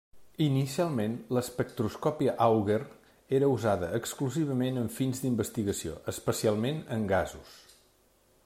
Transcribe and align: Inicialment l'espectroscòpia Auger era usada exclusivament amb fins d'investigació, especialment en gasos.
Inicialment 0.43 1.17
l'espectroscòpia 1.37 2.33
Auger 2.45 2.79
era 3.41 3.51
usada 3.57 3.91
exclusivament 3.99 4.81
amb 4.85 4.95
fins 4.99 5.23
d'investigació, 5.25 5.97
especialment 6.15 6.83
en 6.97 7.07
gasos. 7.17 7.57